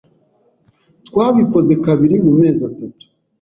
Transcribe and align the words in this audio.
Twabikoze 1.07 1.73
kabiri 1.85 2.15
mu 2.25 2.31
mezi 2.39 2.61
atatu. 2.69 3.05